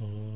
[0.00, 0.33] Mm.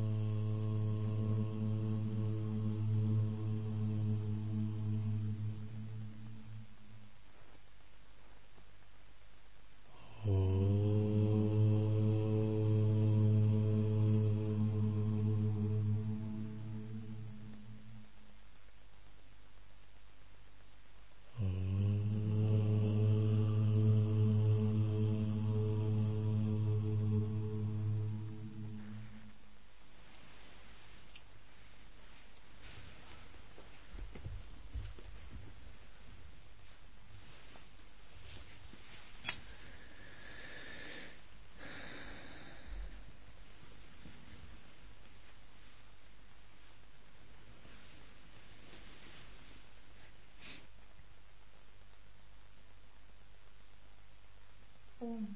[55.09, 55.27] Ом.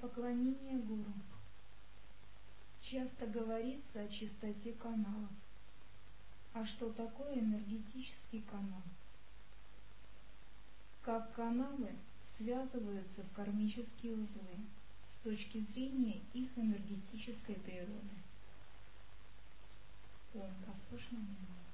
[0.00, 1.14] Поклонение Гуру.
[2.82, 5.30] Часто говорится о чистоте каналов.
[6.52, 8.82] А что такое энергетический канал?
[11.02, 11.94] Как каналы
[12.36, 14.58] связываются в кармические узлы
[15.20, 18.16] с точки зрения их энергетической природы?
[20.34, 20.50] Ом.
[20.66, 21.64] Послушно внимание.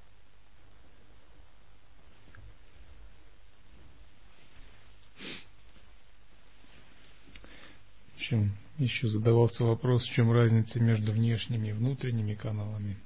[8.30, 12.96] Общем, еще задавался вопрос, в чем разница между внешними и внутренними каналами.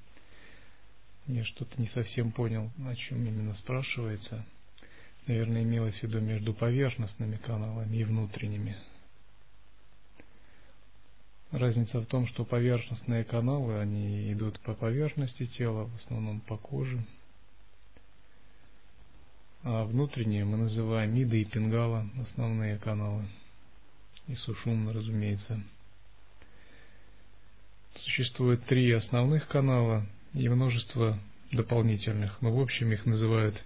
[1.26, 4.44] Я что-то не совсем понял, о чем именно спрашивается.
[5.26, 8.76] Наверное, имелось в виду между поверхностными каналами и внутренними.
[11.50, 17.02] Разница в том, что поверхностные каналы, они идут по поверхности тела, в основном по коже.
[19.62, 23.24] А внутренние мы называем мида и пингала, основные каналы
[24.28, 25.60] и сушум, разумеется.
[27.96, 31.18] Существует три основных канала и множество
[31.52, 33.60] дополнительных, но в общем их называют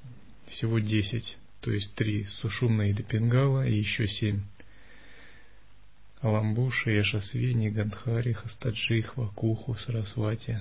[0.52, 4.42] всего 10, то есть три сушумные до Пингала и еще семь.
[6.20, 10.60] Аламбуша, Яшасвини, Гандхари, Хастаджи, Хвакуху, Сарасвати.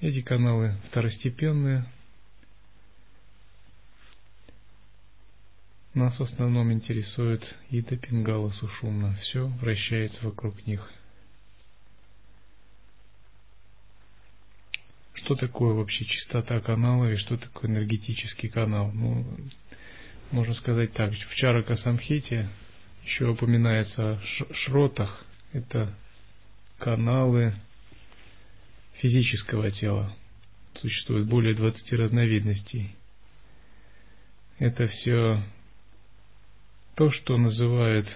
[0.00, 1.84] Эти каналы второстепенные,
[5.94, 9.14] Нас в основном интересует Ида Пингала Сушумна.
[9.22, 10.90] Все вращается вокруг них.
[15.12, 18.90] Что такое вообще частота канала и что такое энергетический канал?
[18.94, 19.26] Ну,
[20.30, 22.48] можно сказать так, в Чарака Самхите
[23.04, 25.26] еще упоминается о шротах.
[25.52, 25.94] Это
[26.78, 27.52] каналы
[28.94, 30.16] физического тела.
[30.80, 32.96] Существует более 20 разновидностей.
[34.58, 35.42] Это все
[36.94, 38.06] то, что называют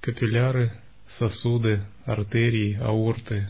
[0.00, 0.72] капилляры,
[1.18, 3.48] сосуды, артерии, аорты,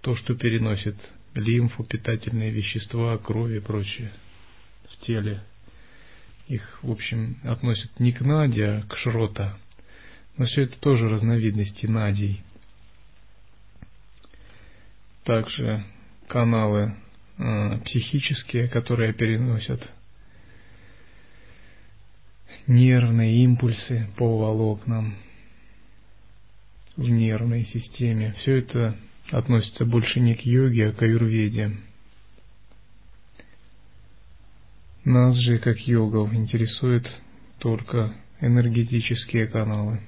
[0.00, 0.96] то, что переносит
[1.34, 4.12] лимфу, питательные вещества, кровь и прочее
[4.90, 5.42] в теле.
[6.48, 9.58] Их, в общем, относят не к наде, а к шрота.
[10.36, 12.42] Но все это тоже разновидности надей.
[15.24, 15.84] Также
[16.28, 16.94] каналы
[17.38, 19.82] э, психические, которые переносят
[22.66, 25.14] нервные импульсы по волокнам
[26.96, 28.34] в нервной системе.
[28.38, 28.96] Все это
[29.30, 31.72] относится больше не к йоге, а к аюрведе.
[35.04, 37.08] Нас же, как йогов, интересуют
[37.58, 40.00] только энергетические каналы.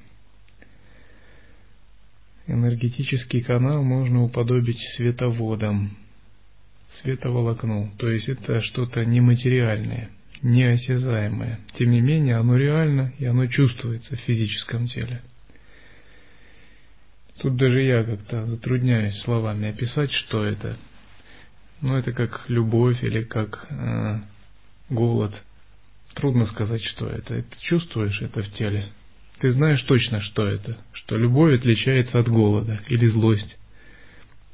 [2.48, 5.96] Энергетический канал можно уподобить световодам,
[7.02, 10.10] световолокну, то есть это что-то нематериальное–
[10.42, 11.60] неосязаемое.
[11.78, 15.22] Тем не менее, оно реально и оно чувствуется в физическом теле.
[17.38, 20.76] Тут даже я как-то затрудняюсь словами описать, что это.
[21.80, 24.18] Но это как любовь или как э,
[24.90, 25.32] голод.
[26.14, 27.42] Трудно сказать, что это.
[27.42, 28.88] Ты чувствуешь это в теле.
[29.38, 30.78] Ты знаешь точно, что это.
[30.92, 33.56] Что любовь отличается от голода или злость.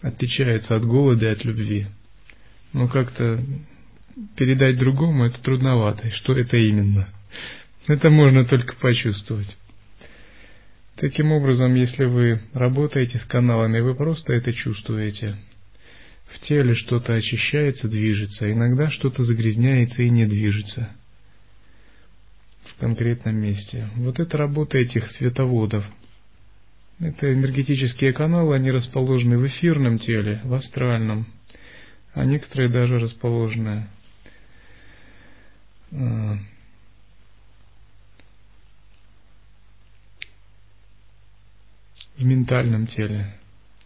[0.03, 1.87] Отличается от голода и от любви.
[2.75, 3.43] Но как-то
[4.37, 6.11] передать другому это трудновато.
[6.11, 7.09] Что это именно?
[7.87, 9.49] Это можно только почувствовать.
[10.97, 15.37] Таким образом, если вы работаете с каналами, вы просто это чувствуете.
[16.35, 20.91] В теле что-то очищается, движется, иногда что-то загрязняется и не движется
[22.65, 23.89] в конкретном месте.
[23.97, 25.85] Вот это работа этих световодов.
[27.01, 31.27] Это энергетические каналы, они расположены в эфирном теле, в астральном,
[32.15, 33.89] а некоторые даже расположены
[35.91, 36.39] в
[42.17, 43.35] в ментальном теле,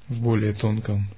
[0.09, 1.09] в более тонком.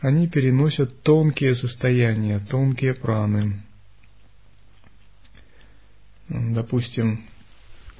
[0.00, 3.62] Они переносят тонкие состояния, тонкие праны.
[6.28, 7.24] Допустим,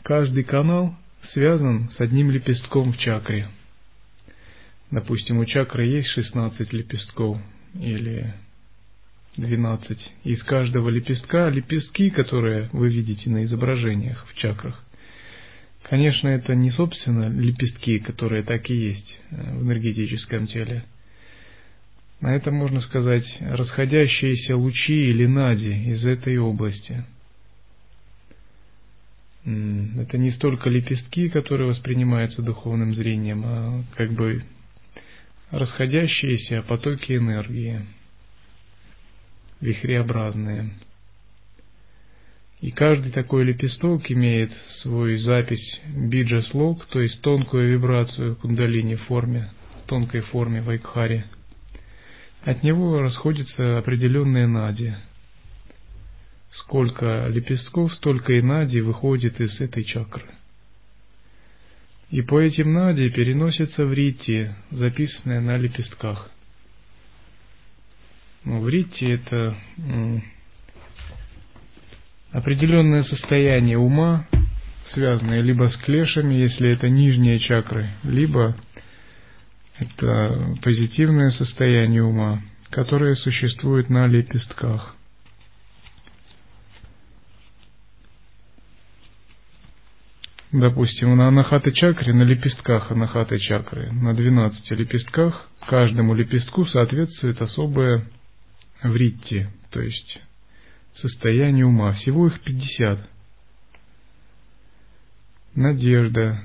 [0.02, 0.94] каждый канал
[1.32, 3.49] связан с одним лепестком в чакре.
[4.90, 7.38] Допустим, у чакры есть 16 лепестков
[7.81, 8.32] или
[9.37, 9.99] 12.
[10.25, 14.81] Из каждого лепестка лепестки, которые вы видите на изображениях в чакрах.
[15.88, 20.85] Конечно, это не собственно лепестки, которые так и есть э, в энергетическом теле.
[22.21, 27.05] На это можно сказать расходящиеся лучи или нади из этой области.
[29.44, 34.43] Это не столько лепестки, которые воспринимаются духовным зрением, а как бы
[35.50, 37.85] расходящиеся потоки энергии
[39.61, 40.70] вихреобразные.
[42.61, 44.50] И каждый такой лепесток имеет
[44.82, 49.50] свой запись биджа слог, то есть тонкую вибрацию кундалини в форме,
[49.87, 51.25] тонкой форме вайкхари.
[52.43, 54.94] От него расходятся определенные нади.
[56.56, 60.25] Сколько лепестков, столько и нади выходит из этой чакры.
[62.14, 66.31] И по этим нади переносится в рити, записанное на лепестках.
[68.44, 69.56] Ну, врите это
[72.31, 74.28] определенное состояние ума,
[74.93, 78.56] связанное либо с клешами, если это нижние чакры, либо
[79.81, 84.94] это позитивное состояние ума, которое существует на лепестках.
[90.55, 98.05] Допустим, на анахаты чакре, на лепестках анахаты чакры, на 12 лепестках, каждому лепестку соответствует особое
[98.81, 100.21] вритти, то есть
[101.01, 101.95] состояние ума.
[101.95, 103.01] Всего их 50.
[105.56, 106.45] Надежда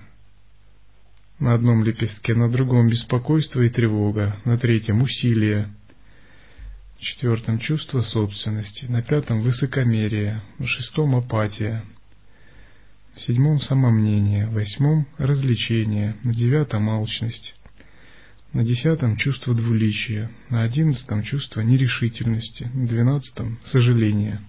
[1.38, 5.70] на одном лепестке, на другом беспокойство и тревога, на третьем усилие,
[6.98, 11.84] четвертом чувство собственности, на пятом высокомерие, на шестом апатия,
[13.20, 17.54] на седьмом самомнение, в восьмом развлечение, на девятом алчность,
[18.54, 24.40] на десятом чувство двуличия, на одиннадцатом чувство нерешительности, на двенадцатом сожаление.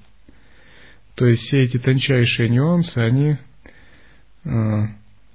[1.17, 3.37] То есть все эти тончайшие нюансы, они
[4.44, 4.87] э,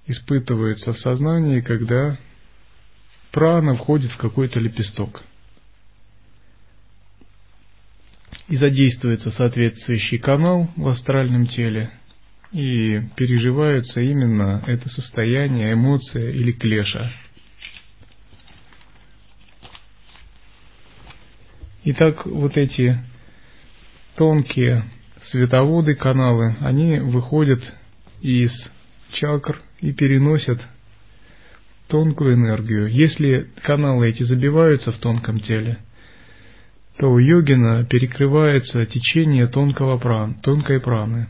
[0.07, 2.17] испытываются в сознании, когда
[3.31, 5.21] прана входит в какой-то лепесток.
[8.47, 11.91] И задействуется соответствующий канал в астральном теле,
[12.55, 17.11] и переживается именно это состояние, эмоция или клеша–
[21.87, 22.97] Итак, вот эти
[24.15, 24.85] тонкие
[25.29, 27.61] световоды, каналы, они выходят
[28.21, 28.51] из
[29.11, 30.59] чакр и переносят
[31.87, 32.87] тонкую энергию.
[32.87, 35.77] Если каналы эти забиваются в тонком теле,
[36.97, 41.27] то у йогина перекрывается течение тонкого пран, тонкой праны.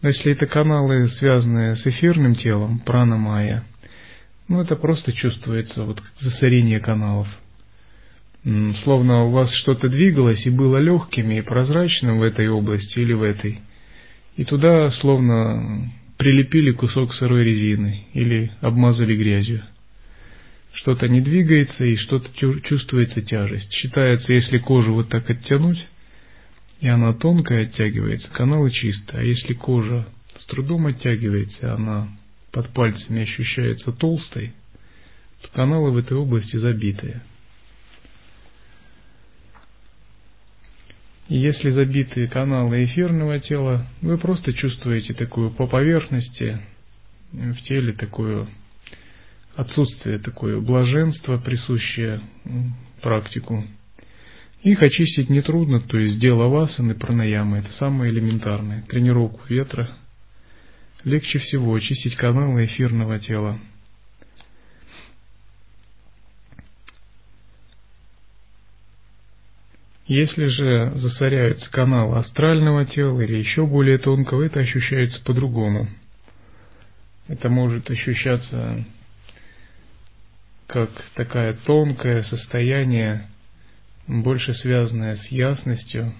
[0.00, 3.64] Но если это каналы, связанные с эфирным телом, прана майя,
[4.48, 7.28] ну это просто чувствуется, вот засорение каналов–
[8.84, 13.22] словно у вас что-то двигалось и было легким и прозрачным в этой области или в
[13.22, 13.60] этой,
[14.36, 19.62] и туда словно прилепили кусок сырой резины или обмазали грязью.
[20.74, 22.28] Что-то не двигается и что-то
[22.62, 23.72] чувствуется тяжесть.
[23.72, 25.84] Считается, если кожу вот так оттянуть,
[26.80, 29.20] и она тонкая оттягивается, каналы чистые.
[29.20, 30.06] А если кожа
[30.40, 32.08] с трудом оттягивается, она
[32.52, 34.52] под пальцами ощущается толстой,
[35.42, 37.22] то каналы в этой области забитые.
[41.28, 46.58] Если забиты каналы эфирного тела, вы просто чувствуете такую по поверхности
[47.32, 48.46] в теле такое
[49.54, 52.22] отсутствие, такое блаженство, присущее
[53.02, 53.64] практику.
[54.62, 58.82] Их очистить нетрудно, то есть дело васаны, пранаямы, это самое элементарное.
[58.88, 59.88] Тренировку ветра.
[61.04, 63.58] Легче всего очистить каналы эфирного тела.
[70.08, 75.86] Если же засоряются каналы астрального тела или еще более тонкого, это ощущается по-другому.
[77.28, 78.84] Это может ощущаться
[80.66, 83.28] как такая тонкое состояние,
[84.08, 86.12] больше связанное с ясностью,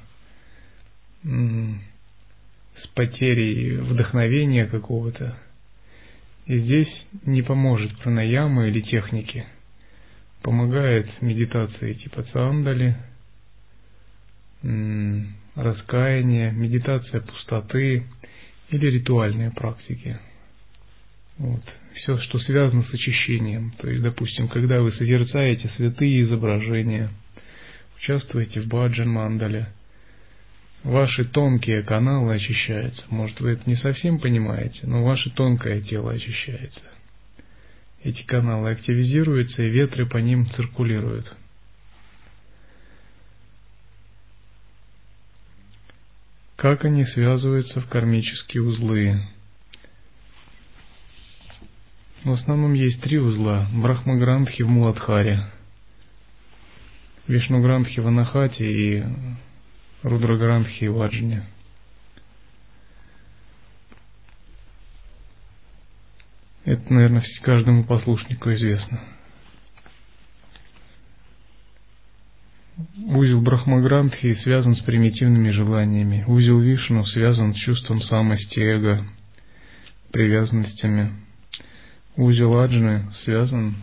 [1.25, 5.37] с потерей вдохновения какого-то.
[6.47, 9.45] И здесь не поможет пранаяма или техники.
[10.43, 12.97] Помогает медитация типа цандали–
[15.55, 18.05] раскаяние, медитация пустоты
[18.71, 20.19] или ритуальные практики.
[21.39, 21.63] Вот.
[21.95, 23.73] Все, что связано с очищением.
[23.79, 27.11] То есть, допустим, когда вы созерцаете святые изображения,
[27.99, 29.69] участвуете в баджан мандале,
[30.83, 33.03] ваши тонкие каналы очищаются.
[33.09, 36.81] Может, вы это не совсем понимаете, но ваше тонкое тело очищается.
[38.05, 41.35] Эти каналы активизируются, и ветры по ним циркулируют.
[46.57, 49.21] Как они связываются в кармические узлы?
[52.25, 53.69] В основном есть три узла.
[53.73, 55.47] Брахмаграндхи в Муладхаре,
[57.29, 59.05] Вишнуграндхи в Анахате и
[60.03, 61.45] Рудраграндхи в Аджне.
[66.65, 69.01] Это, наверное, каждому послушнику известно.
[73.09, 76.25] Узел Брахмаграндхи связан с примитивными желаниями.
[76.27, 79.05] Узел Вишну связан с чувством самости, эго,
[80.13, 81.13] привязанностями.
[82.17, 83.77] Узел Аджны связан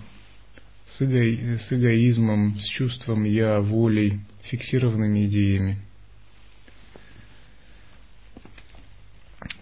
[0.97, 1.59] с, эго...
[1.67, 5.77] с эгоизмом, с чувством «я», волей, фиксированными идеями.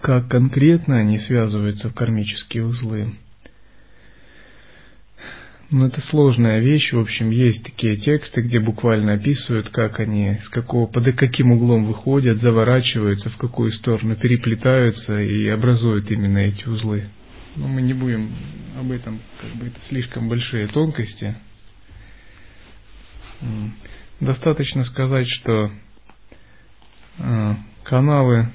[0.02, 3.14] Как конкретно они связываются в кармические узлы?
[5.72, 6.92] Ну, это сложная вещь.
[6.92, 11.86] В общем, есть такие тексты, где буквально описывают, как они, с какого, под каким углом
[11.86, 17.06] выходят, заворачиваются, в какую сторону переплетаются и образуют именно эти узлы.
[17.56, 18.32] Но мы не будем
[18.80, 21.36] об этом, как бы это слишком большие тонкости.
[24.20, 25.72] Достаточно сказать, что
[27.20, 28.48] а, каналы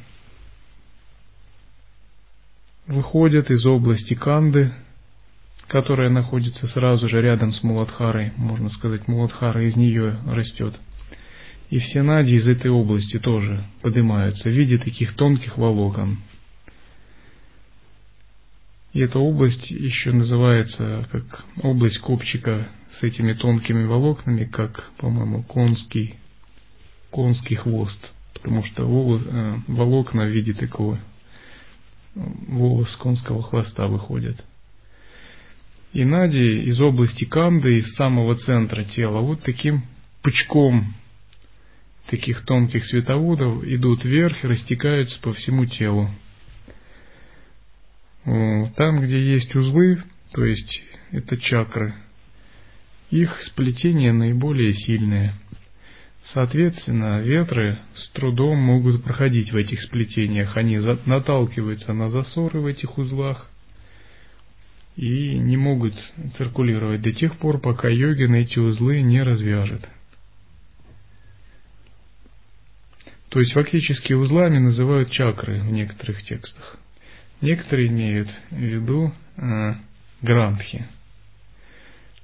[2.86, 4.72] выходят из области Канды,
[5.68, 10.74] которая находится сразу же рядом с Муладхарой, можно сказать, Муладхара из нее растет.
[11.70, 16.18] И все нади из этой области тоже поднимаются в виде таких тонких волокон.
[18.98, 22.66] И эта область еще называется как область копчика
[22.98, 26.16] с этими тонкими волокнами, как, по-моему, конский,
[27.10, 27.96] конский хвост,
[28.34, 30.98] потому что э, волокна в виде такого
[32.16, 34.44] волос конского хвоста выходят.
[35.92, 39.82] И нади из области канды, из самого центра тела, вот таким
[40.24, 40.92] пучком
[42.10, 46.10] таких тонких световодов идут вверх и растекаются по всему телу.
[48.76, 50.82] Там, где есть узлы, то есть
[51.12, 51.94] это чакры,
[53.10, 55.32] их сплетение наиболее сильное.
[56.34, 60.58] Соответственно, ветры с трудом могут проходить в этих сплетениях.
[60.58, 63.48] Они наталкиваются на засоры в этих узлах
[64.96, 65.94] и не могут
[66.36, 69.88] циркулировать до тех пор, пока йогин эти узлы не развяжет.
[73.30, 76.78] То есть фактически узлами называют чакры в некоторых текстах.
[77.40, 79.74] Некоторые имеют в виду э,
[80.22, 80.86] грантхи.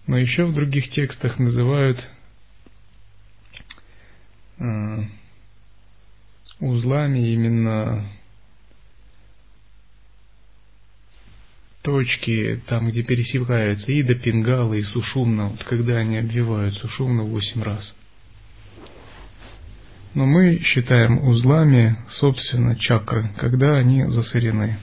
[0.06, 2.02] Но еще в других текстах называют
[4.58, 5.04] э,
[6.60, 8.06] узлами именно
[11.82, 17.62] точки, там, где пересекаются и до Пингала, и Сушумна, вот когда они обвивают Сушумна восемь
[17.62, 17.84] раз.
[20.14, 24.78] Но мы считаем узлами, собственно, чакры, когда они засорены.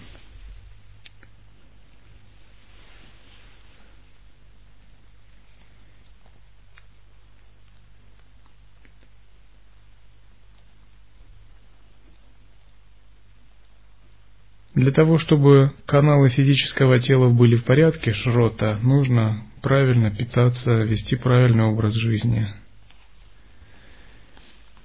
[14.81, 21.65] Для того, чтобы каналы физического тела были в порядке, шрота, нужно правильно питаться, вести правильный
[21.65, 22.47] образ жизни.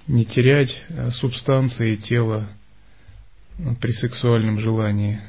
[0.05, 2.47] Не терять э, субстанции тела
[3.57, 5.19] ну, при сексуальном желании.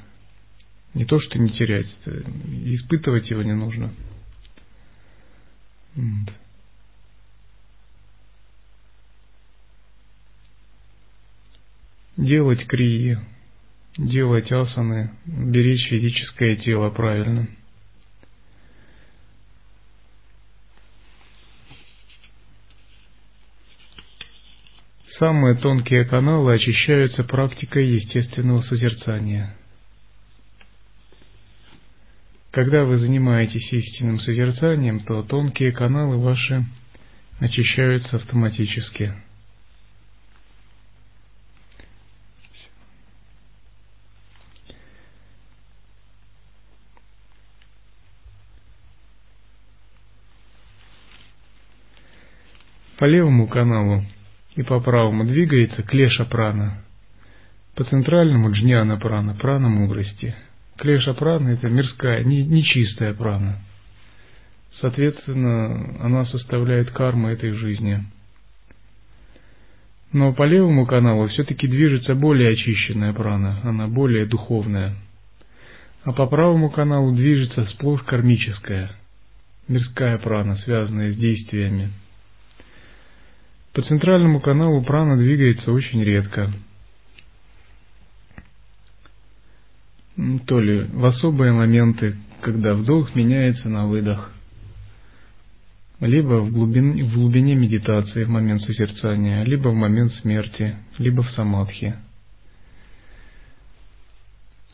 [0.92, 3.90] Не то, что не терять, испытывать его не нужно.
[12.18, 13.18] Делать крии,
[13.98, 17.48] делать асаны, беречь физическое тело правильно.
[25.18, 29.56] Самые тонкие каналы очищаются практикой естественного созерцания.
[32.52, 36.64] Когда вы занимаетесь истинным созерцанием, то тонкие каналы ваши
[37.40, 39.12] очищаются автоматически–
[52.98, 54.04] По левому каналу
[54.56, 56.82] и по правому двигается клеша прана.
[57.76, 60.34] По центральному джняна прана, прана мудрости.
[60.76, 63.60] Клеша прана– это мирская, нечистая прана.
[64.80, 68.02] Соответственно, она составляет карму этой жизни.
[70.12, 74.96] Но по левому каналу все-таки движется более очищенная прана, она более духовная.
[76.02, 78.90] А по правому каналу движется сплошь кармическая,
[79.68, 81.92] мирская прана, связанная с действиями.
[83.78, 86.50] По центральному каналу прана двигается очень редко.
[90.46, 94.32] То ли в особые моменты, когда вдох меняется на выдох,
[96.00, 101.30] либо в глубине, в глубине медитации в момент созерцания, либо в момент смерти, либо в
[101.30, 101.94] самадхи.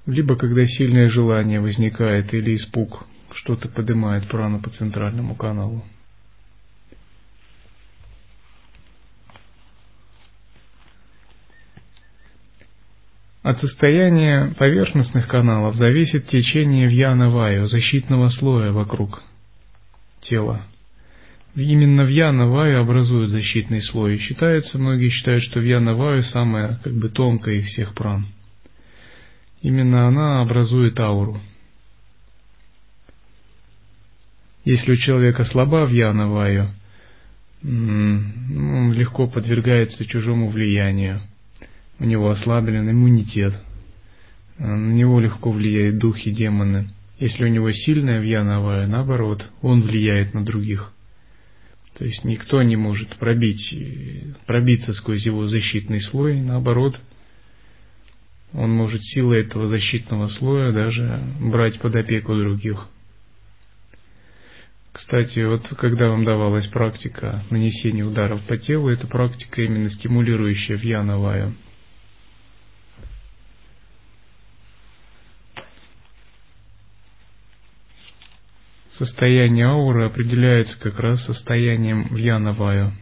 [0.07, 5.85] Либо когда сильное желание возникает или испуг, что-то поднимает прану по центральному каналу.
[13.45, 19.23] От состояния поверхностных каналов зависит течение вьяна-ваю, защитного слоя вокруг
[20.23, 20.63] тела.
[21.55, 24.17] Именно вьяна-ваю образует защитный слой.
[24.17, 28.29] И считается, многие считают, что вьяна-ваю самая как бы тонкая из всех пран.
[29.61, 31.39] Именно она образует ауру.
[34.65, 36.69] Если у человека слаба вьяна-ваю,
[37.63, 41.21] он легко подвергается чужому влиянию–
[41.99, 43.55] у него ослаблен иммунитет,
[44.59, 46.91] э, на него легко влияют духи, демоны.
[47.19, 50.93] Если у него сильная вьяновая, наоборот, он влияет на других.
[51.99, 53.73] То есть никто не может пробить,
[54.47, 56.99] пробиться сквозь его защитный слой, наоборот,
[58.53, 62.89] он может силой этого защитного слоя даже брать под опеку других.
[64.93, 71.53] Кстати, вот когда вам давалась практика нанесения ударов по телу, это практика именно стимулирующая вьяновая.
[78.99, 82.93] Состояние ауры определяется как раз состоянием вьяна-ваю.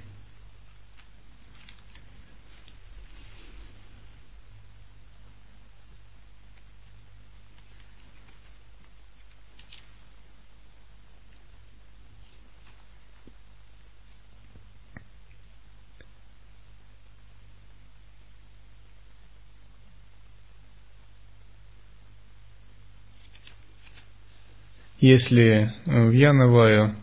[25.02, 26.94] Если э, вьяновая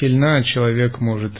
[0.00, 1.34] сильна, человек может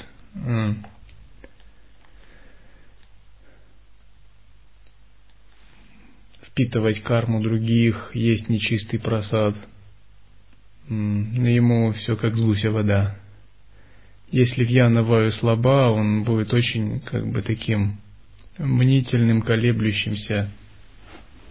[6.43, 9.57] впитывать карму других, есть нечистый просад.
[10.91, 13.17] Ему все как злуся вода.
[14.31, 17.97] Если вьяновая слаба, он будет очень как бы таким
[18.59, 20.51] мнительным, колеблющимся.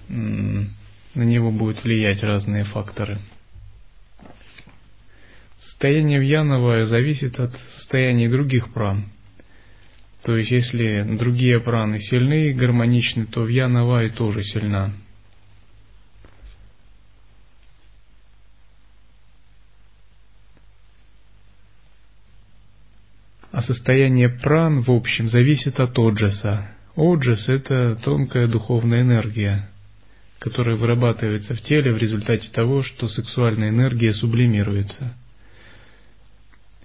[0.08, 3.17] На него будут влиять разные факторы.
[5.75, 9.09] Состояние вьяновое зависит от состояния других пран.
[10.23, 14.93] То есть, если другие праны сильны и гармоничны, то вьяновая тоже сильна.
[23.51, 26.69] А состояние пран в общем зависит от оджаса.
[26.95, 29.69] Оджас– это тонкая духовная энергия,
[30.39, 35.17] которая вырабатывается в теле в результате того, что сексуальная энергия сублимируется–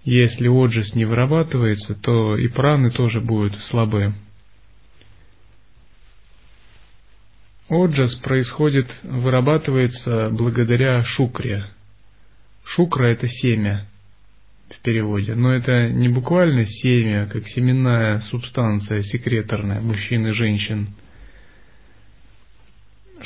[0.05, 4.15] если оджис не вырабатывается, то и праны тоже будут слабы.
[7.69, 11.67] Оджас происходит, вырабатывается благодаря шукре.
[12.75, 13.87] Шукра– это семя
[14.71, 20.95] в переводе, но это не буквально семя, как семенная субстанция секреторная мужчин и женщин.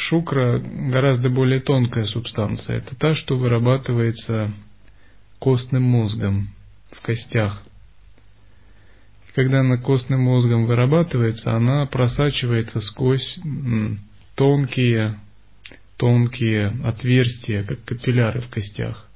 [0.08, 2.78] Шукра гораздо более тонкая субстанция.
[2.78, 4.50] Это та, что вырабатывается
[5.38, 6.53] костным мозгом
[7.04, 7.62] костях.
[9.34, 13.38] Когда она костным мозгом вырабатывается, она просачивается сквозь
[14.36, 15.18] тонкие,
[15.96, 19.08] тонкие отверстия, как капилляры в костях.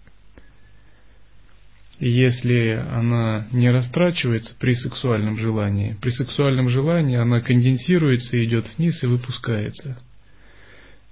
[2.01, 9.01] И если она не растрачивается при сексуальном желании, при сексуальном желании она конденсируется, идет вниз
[9.03, 9.99] и выпускается.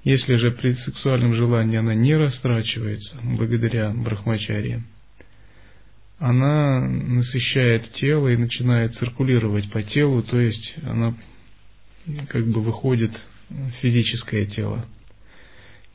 [0.05, 4.83] Если же при сексуальном желании она не растрачивается, благодаря брахмачарье,
[6.19, 11.15] она насыщает тело и начинает циркулировать по телу, то есть она
[12.29, 13.13] как бы выходит
[13.51, 14.87] в физическое тело.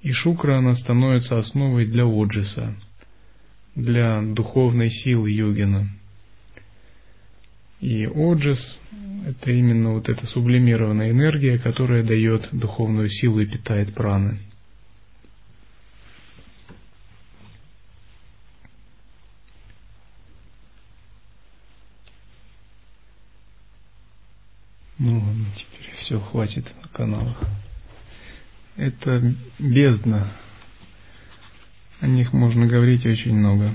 [0.01, 2.75] И шукра, она становится основой для оджиса,
[3.75, 5.87] для духовной силы йогина.
[7.79, 8.59] И оджис
[9.25, 14.39] Это именно вот эта сублимированная энергия, которая дает духовную силу и питает праны.
[25.03, 25.19] Ну
[25.55, 27.35] теперь все, хватит на каналах.
[28.77, 30.31] Это бездна.
[32.01, 33.73] О них можно говорить очень много.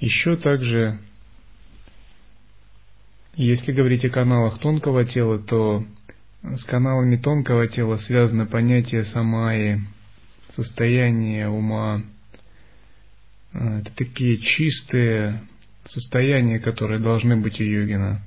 [0.00, 0.98] Еще также,
[3.34, 5.84] если говорить о каналах тонкого тела, то
[6.42, 9.80] с каналами тонкого тела связано понятие самаи,
[10.56, 12.02] состояние ума.
[13.52, 15.42] А, это такие чистые
[15.92, 18.22] состояния, которые должны быть у йогина.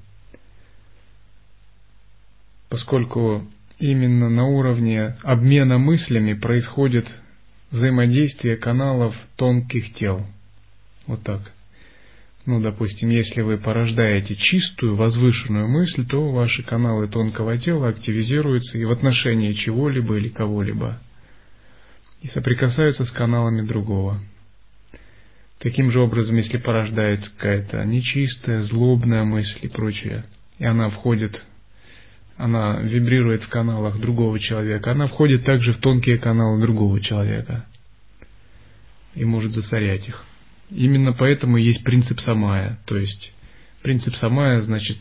[2.70, 3.46] Поскольку
[3.80, 7.08] именно на уровне обмена мыслями происходит
[7.72, 10.26] взаимодействие каналов тонких тел.
[11.08, 11.42] Вот так.
[12.46, 18.86] Ну, допустим, если вы порождаете чистую, возвышенную мысль, то ваши каналы тонкого тела активизируются и
[18.86, 21.00] в отношении чего-либо или кого-либо.
[22.24, 24.20] И соприкасаются с каналами другого.
[25.60, 30.26] Таким же образом, если порождается какая-то нечистая, злобная мысль и прочее,
[30.58, 31.40] и она входит,
[32.38, 37.66] она вибрирует в каналах другого человека, она входит также в тонкие каналы другого человека
[39.14, 40.26] и может засорять их.
[40.72, 42.80] Именно поэтому есть принцип самая.
[42.86, 43.32] То есть
[43.82, 44.98] принцип самая значит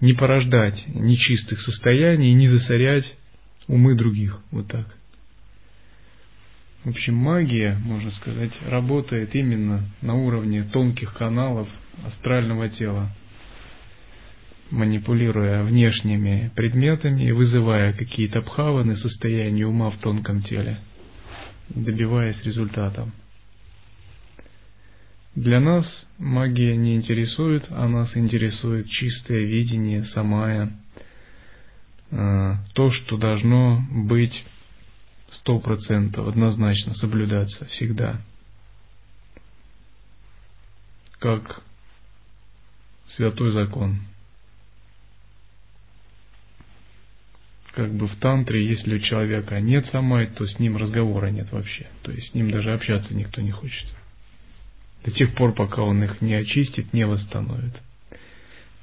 [0.00, 3.04] не порождать нечистых состояний и не засорять
[3.66, 4.40] умы других.
[4.50, 4.86] Вот так.
[6.84, 11.68] В общем, магия, можно сказать, работает именно на уровне тонких каналов
[12.06, 13.10] астрального тела,
[14.70, 20.78] манипулируя внешними предметами и вызывая какие-то бхаваны состояния ума в тонком теле,
[21.68, 23.10] добиваясь результата.
[25.40, 25.86] Для нас
[26.18, 30.70] магия не интересует, а нас интересует чистое видение, самая,
[32.10, 34.34] э, то, что должно быть
[35.38, 38.20] сто процентов однозначно соблюдаться всегда.
[41.20, 41.62] Как
[43.16, 44.00] святой закон.
[47.72, 51.86] Как бы в тантре, если у человека нет самай, то с ним разговора нет вообще.
[52.02, 53.86] То есть с ним даже общаться никто не хочет
[55.04, 57.74] до тех пор, пока он их не очистит, не восстановит.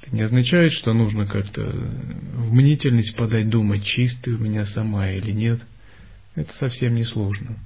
[0.02, 5.32] Это не означает, что нужно как-то в мнительность подать, думать, чистый у меня сама или
[5.32, 5.60] нет.
[6.34, 7.56] Это совсем не сложно.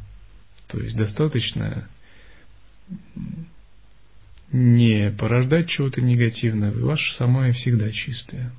[0.68, 1.88] То есть достаточно
[4.50, 8.52] не порождать чего-то негативного, ваша сама и всегда чистая.